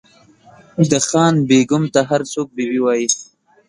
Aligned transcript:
د 0.89 0.93
خان 1.07 1.35
بېګم 1.47 1.83
ته 1.93 2.01
هر 2.09 2.21
څوک 2.33 2.47
بي 2.55 2.65
بي 2.71 2.79
وایي. 2.85 3.07